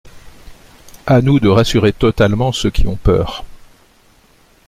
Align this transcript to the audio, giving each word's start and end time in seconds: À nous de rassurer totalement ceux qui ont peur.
À 1.05 1.21
nous 1.21 1.39
de 1.39 1.47
rassurer 1.47 1.93
totalement 1.93 2.51
ceux 2.51 2.71
qui 2.71 2.87
ont 2.87 2.95
peur. 2.95 3.45